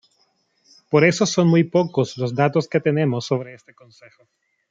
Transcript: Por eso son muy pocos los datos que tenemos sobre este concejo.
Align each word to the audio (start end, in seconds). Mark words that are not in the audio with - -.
Por 0.89 1.05
eso 1.05 1.27
son 1.27 1.47
muy 1.47 1.63
pocos 1.63 2.17
los 2.17 2.33
datos 2.33 2.67
que 2.67 2.79
tenemos 2.79 3.27
sobre 3.27 3.53
este 3.53 3.75
concejo. 3.75 4.23